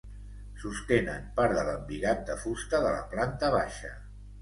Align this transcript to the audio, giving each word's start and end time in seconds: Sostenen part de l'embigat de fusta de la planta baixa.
Sostenen 0.63 1.27
part 1.37 1.55
de 1.59 1.67
l'embigat 1.69 2.25
de 2.33 2.41
fusta 2.47 2.83
de 2.89 2.97
la 2.99 3.07
planta 3.15 3.55
baixa. 3.61 3.97